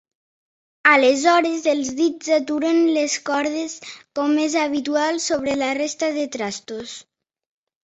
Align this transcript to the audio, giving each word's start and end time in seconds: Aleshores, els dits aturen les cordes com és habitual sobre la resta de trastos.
Aleshores, 0.91 1.67
els 1.73 1.91
dits 1.99 2.31
aturen 2.37 2.79
les 2.95 3.19
cordes 3.29 3.77
com 4.21 4.35
és 4.47 4.57
habitual 4.65 5.23
sobre 5.29 5.57
la 5.63 5.71
resta 5.83 6.13
de 6.19 6.27
trastos. 6.39 6.99